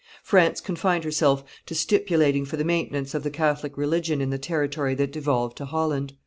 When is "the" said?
2.57-2.63, 3.21-3.29, 4.31-4.39